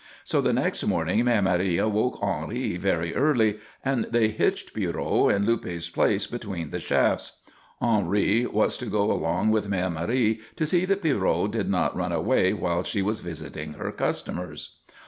So 0.23 0.41
the 0.41 0.51
next 0.51 0.83
morning 0.83 1.23
Mère 1.25 1.43
Marie 1.43 1.77
awoke 1.77 2.23
Henri 2.23 2.75
very 2.75 3.13
early 3.15 3.59
and 3.85 4.05
they 4.09 4.29
hitched 4.29 4.73
Pierrot 4.73 5.31
in 5.35 5.45
Luppe's 5.45 5.89
place 5.89 6.25
between 6.25 6.71
the 6.71 6.79
shafts. 6.79 7.37
Henri 7.79 8.47
was 8.47 8.79
to 8.79 8.87
go 8.87 9.11
along 9.11 9.51
with 9.51 9.69
Mère 9.69 9.93
Marie 9.93 10.41
to 10.55 10.65
see 10.65 10.85
that 10.85 11.03
Pierrot 11.03 11.51
did 11.51 11.69
not 11.69 11.95
run 11.95 12.11
away 12.11 12.51
while 12.51 12.81
she 12.81 13.03
was 13.03 13.19
visiting 13.19 13.73
her 13.73 13.91
customers. 13.91 14.79